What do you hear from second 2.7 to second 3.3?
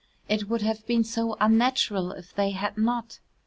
not.